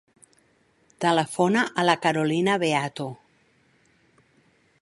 Telefona 1.05 1.67
a 1.83 1.87
la 1.89 1.97
Carolina 2.07 2.57
Beato. 2.65 3.09